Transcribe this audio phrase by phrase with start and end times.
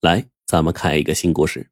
[0.00, 1.68] 来，咱们看一个新故事。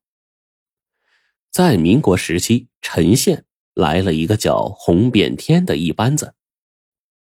[1.51, 6.35] 在民国时期，陈县来了一个叫洪变天的一班子，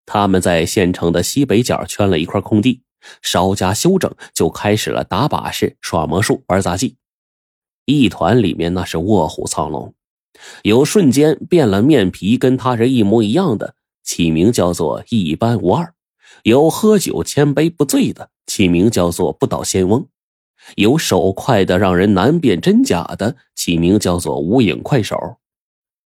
[0.04, 2.82] 他们在县城的西北角圈了一块空地，
[3.22, 6.98] 稍加修整，就开始了打把式、耍魔术、玩杂技。
[7.86, 9.94] 一团里面那是卧虎藏龙，
[10.62, 15.94] 有瞬间变了面皮跟他人一模一样的，起名叫做一般无二；
[16.42, 20.06] 有喝酒千杯不醉的，起名叫做不倒仙翁。
[20.76, 25.38] 有手快的让人难辨真假的，起名叫做无影快手，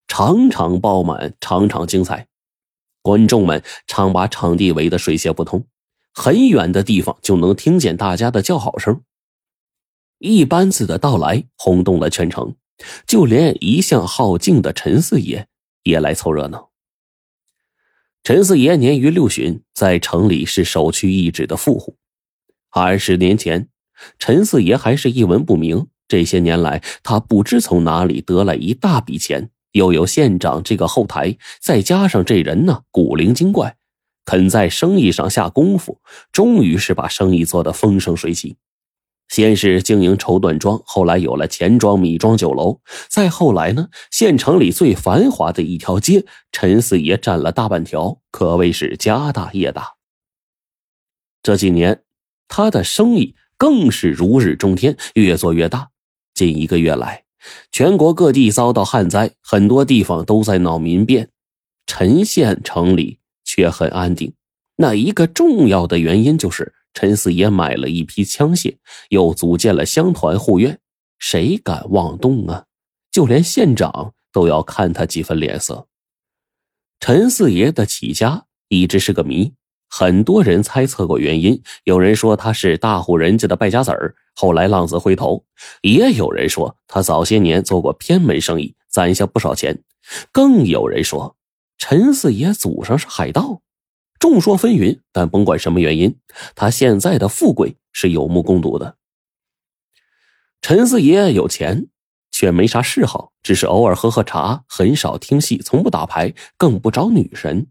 [0.07, 2.27] 场场爆满，场场精彩，
[3.02, 5.66] 观众们常把场地围得水泄不通，
[6.13, 9.02] 很远的地方就能听见大家的叫好声。
[10.17, 12.55] 一班子的到来轰动了全城，
[13.07, 15.47] 就连一向好静的陈四爷
[15.83, 16.71] 也来凑热闹。
[18.21, 21.95] 陈四爷年逾六旬，在城里是首屈一指的富户，
[22.69, 23.69] 二十年前。
[24.17, 33.78] 陈四爷还是一文不名，这些年来，他不知从哪里得来一大笔钱，又有县长这个后台，再加上这人呢古灵精怪，
[34.25, 38.58] 肯在生意上下功夫，终于是把生意做得风生水起。
[39.28, 49.94] 先是经营绸缎庄，后来有了钱庄、米庄、酒楼，再后来呢，县城里最繁华的一条街，陈四爷占了大半条，可谓是家大业大。
[51.44, 52.02] 这几年，
[52.47, 53.36] 他的生意。
[53.59, 55.89] 更是如日中天，越做越大。
[56.33, 57.25] 近一个月来，
[57.73, 61.29] 全国各地遭到旱灾，很多地方都在闹民变，
[61.85, 64.33] 陈县城里却很安定。
[64.77, 68.77] 那一个重要的原因就是陈四爷买了一批枪械，
[69.09, 70.79] 又组建了乡团护院。
[71.19, 72.63] 谁敢妄动啊？
[73.11, 75.88] 就连县长都要看他几分脸色。
[77.01, 79.51] 陈四爷的起家一直是个谜。
[79.89, 85.43] 很多人猜测过原因，有人说他是大户人家的败家子儿，后来浪子回头；
[85.81, 89.73] 也有人说他早些年做过偏门生意，攒下不少钱；
[90.31, 91.35] 更有人说
[91.79, 93.61] 陈四爷祖上是海盗。
[94.19, 96.19] 众说纷纭，但甭管什么原因，
[96.53, 98.97] 他现在的富贵是有目共睹的。
[100.61, 101.88] 陈四爷有钱，
[102.29, 107.67] 却没啥嗜好，只是偶尔喝喝茶，很少听戏，从不打牌，更不找女神。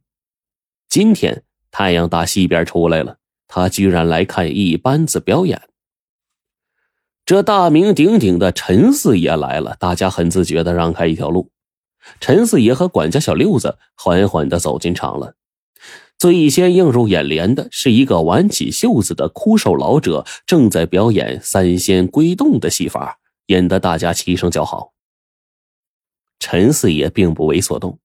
[0.89, 1.45] 今天。
[1.79, 5.63] 太阳打西边出来了，他居然来看一班子表演。
[7.25, 11.53] 这大名鼎鼎的陈四爷来了，大家很自觉的让开一条路。
[12.19, 15.37] 陈四爷和管家小六子缓缓的走进场了。
[16.19, 24.95] 最先映入眼帘的是一个挽起袖子的枯瘦老者，正在表演三仙归洞的戏法，引得大家齐声叫好。
[26.41, 28.01] 陈四爷并不为所动。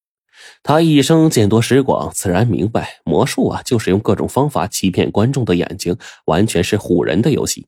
[0.64, 7.68] 他一生见多识广，自然明白魔术啊，就是用各种方法欺骗观众的眼睛，完全是唬人的游戏。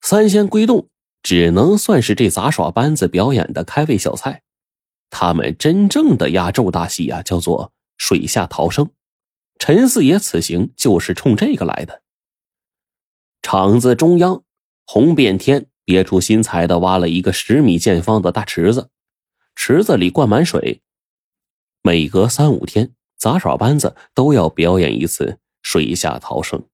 [0.00, 0.88] 三仙归洞
[1.22, 4.42] 只能算是这杂耍班子表演的开胃小菜，
[5.10, 8.90] 他们真正的压轴大戏啊，叫做水下逃生。
[9.58, 12.02] 陈四爷此行就是冲这个来的。
[13.42, 14.44] 场子中央，
[14.86, 18.90] 洪变天别出心裁的挖了一个十米见方的大池子，
[19.56, 20.82] 池子里灌满水。
[21.82, 26.64] 每隔三五天，杂耍班子都要表演一次水下逃生。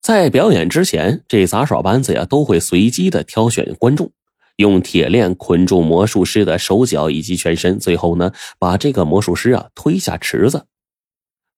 [0.00, 4.12] 在表演之前，这杂耍班子呀都会随机的挑选观众，
[4.56, 10.66] 用铁链捆住魔术师的手脚以及全身，最后呢把这个魔术师啊推下池子。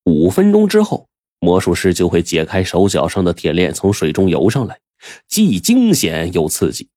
[0.05, 1.09] 五分钟之后，
[1.39, 4.81] 魔术师就会解开手脚上的铁链，从水中游上来，
[5.29, 6.89] 既惊险又刺激。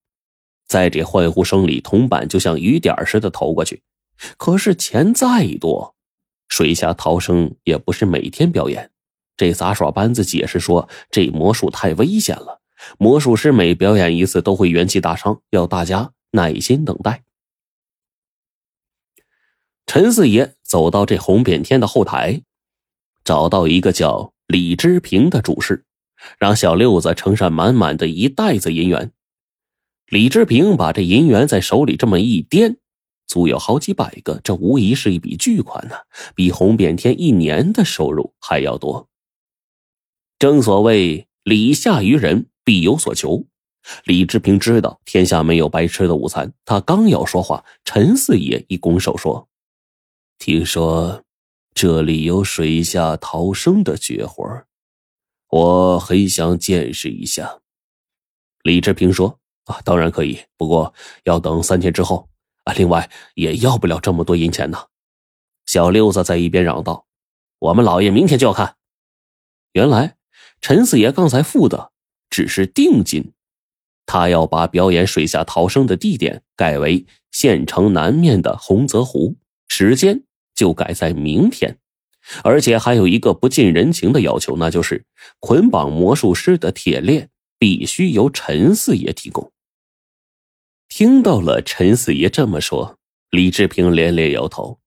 [0.66, 3.82] 在这欢呼声里，铜板就像雨点似的投过去。
[4.38, 5.96] 可是钱再多，
[6.47, 8.91] 水下逃生也不是每天表演。
[9.35, 12.62] 这杂耍班子解释说，这魔术太危险了，
[12.97, 17.24] 魔术师每表演一次都会元气大伤，要大家耐心等待。
[19.88, 22.44] 陈四爷走到这红遍天的后台，
[23.24, 25.85] 找到一个叫李之平的主事，
[26.38, 29.12] 让小六子盛上满满的一袋子银元。
[30.07, 32.77] 李之平把这银元在手里这么一掂。
[33.33, 35.95] 足有好几百个，这无疑是一笔巨款呢，
[36.35, 39.09] 比洪变天一年的收入还要多。
[40.38, 43.47] 正所谓礼下于人，必有所求。
[44.03, 49.50] 李志平知道天下没有白吃的午餐，他刚要说话，陈四爷一拱手说
[50.38, 51.24] ：“听说
[51.74, 54.63] 这里有水下逃生的绝活，
[55.50, 57.62] 我很想见识一下。”
[58.62, 60.94] 李志平说：“啊，当然可以，不过
[61.24, 62.30] 要等三天之后。”
[62.63, 64.88] 啊，另外也要不了这么多银钱呢。
[65.65, 67.06] 小六子在一边嚷道
[67.60, 68.75] ：“我们老爷明天就要看。”
[69.74, 70.18] 原来
[70.62, 71.92] 陈四爷刚才付的
[72.30, 73.31] 只是定金。
[74.06, 79.38] 他要把表演水下逃生的地点改为县城南面的洪泽湖，
[79.69, 81.80] 时间就改在明天，
[82.44, 85.06] 而且还有一个不近人情的要求，那就是
[85.39, 89.53] 捆绑魔术师的铁链必须由陈四爷提供。
[90.95, 93.00] 听到了陈四爷这么说，
[93.31, 94.78] 李志平连连摇头：“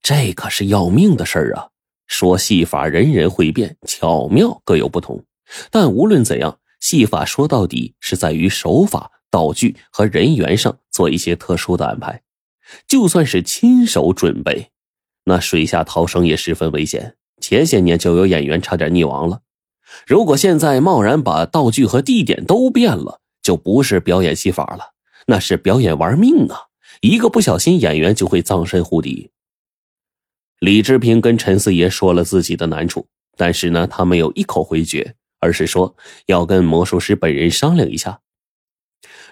[0.00, 1.70] 这可是要命的事儿啊！
[2.06, 5.24] 说戏法人人会变，巧妙各有不同，
[5.72, 12.22] 但无论怎样。”戏法说到底是在于手法、道具和人员上做一些特殊的安排。
[12.86, 14.70] 就算是亲手准备，
[15.24, 17.16] 那水下逃生也十分危险。
[17.40, 19.40] 前些年就有演员差点溺亡了。
[20.06, 24.92] 如果现在贸然把道具和地点都变了，就不是表演戏法了，
[25.28, 26.68] 那是表演玩命啊！
[27.00, 29.30] 一个不小心，演员就会葬身湖底。
[30.58, 35.14] 李志平跟陈四爷说了自己的难处，但是呢，他没有一口回绝。
[35.40, 35.94] 而是说
[36.26, 38.20] 要跟魔术师本人商量一下。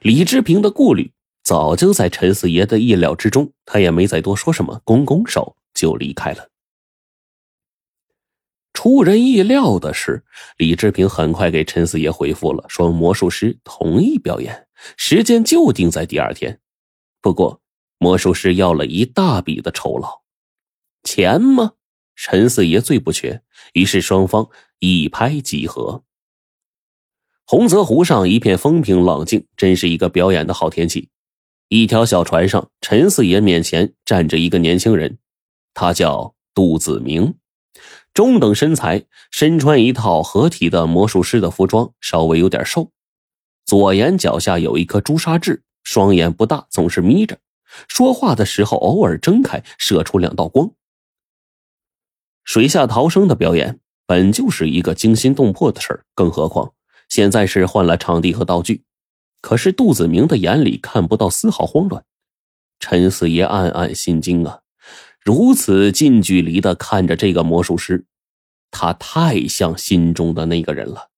[0.03, 1.13] 李志平的顾虑
[1.43, 6.49] 早就在陈四爷的意料之中，他也没再多说什么，拱拱手就离开了。
[8.73, 10.23] 出人意料的是，
[10.59, 14.66] 李志平很快给陈四爷回复了，说魔术师同意表演，
[14.97, 16.61] 时间就定在第二天。
[17.21, 17.61] 不过，
[17.99, 20.23] 魔术师要了一大笔的酬劳，
[21.03, 21.73] 钱吗？
[22.15, 23.43] 陈四爷最不缺，
[23.75, 26.05] 于是双方一拍即合。
[27.47, 31.11] 洪泽湖上一片风平浪静，真是一个表演的好天气。
[31.69, 35.19] 一条小船上，陈四爷面前站着一个年轻人，
[35.75, 37.35] 他叫杜子明，
[38.15, 42.91] 中等身材，身穿一套合体的魔术师的服装，稍微有点瘦，
[43.67, 47.39] 左眼角下有一颗朱砂痣，双眼不大，总是眯着，
[47.89, 50.71] 说话的时候偶尔睁开，射出两道光。
[52.45, 56.75] 水下逃生的表演本就是一个惊心动魄的事儿，更何况
[57.09, 58.85] 现在是换了场地和道具。
[59.41, 62.05] 可是杜子明的眼里看不到丝毫慌乱。
[62.79, 64.61] 陈四爷暗暗心惊啊，
[65.25, 68.07] 如此近距离的看着这个魔术师，
[68.71, 71.11] 他太像心中的那个人了。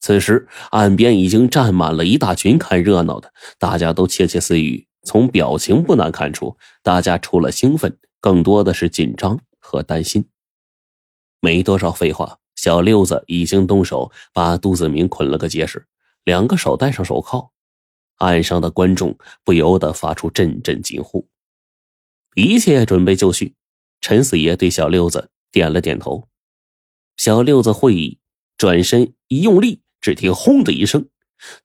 [0.00, 4.86] 此时岸边已经站满了一大群看热闹的，大家都窃窃私语。
[5.02, 10.28] 从表情不难看出，大家除了兴奋，更多的是紧张和担心。
[11.40, 15.86] 没多少废话，小六子已经动手把杜子明捆了个结实，
[16.24, 17.52] 两个手戴上手铐。
[18.16, 21.28] 岸上的观众不由得发出阵阵惊呼。
[22.34, 23.54] 一切准备就绪，
[24.00, 26.26] 陈四爷对小六子点了点头。
[27.16, 28.18] 小六子会意，
[28.58, 31.04] 转身一用力，只听“轰”的一声，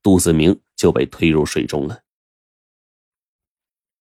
[0.02, 2.00] 杜子明就被推入水中了。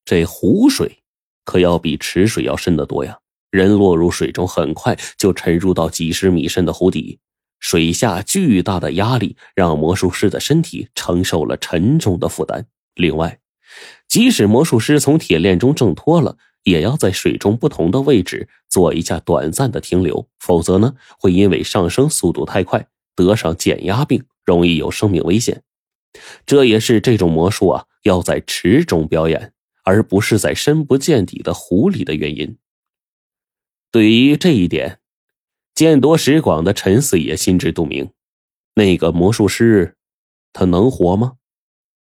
[0.03, 1.03] 这湖水
[1.45, 3.19] 可要比池水要深得多呀。
[3.51, 7.21] 人落入水中，很快就沉入到几十米深的湖底。
[7.59, 12.67] 水下巨大的压力让魔术师的身体承受了沉重的负担。
[12.95, 13.41] 另外，
[14.09, 25.63] 即使魔术师从铁链中挣脱了，也要在水中不同的位置做一下短暂的停留，否则呢，会因为上升速度太快，得上减压病，容易有生命危险。
[26.45, 29.53] 这也是这种魔术啊要在池中表演，
[29.85, 32.59] 而不是在深不见底的湖里的原因。
[33.93, 34.99] 对于这一点，
[35.73, 38.11] 见多识广的陈四爷心知肚明。
[38.75, 39.97] 那个魔术师，
[40.53, 41.37] 他能活吗？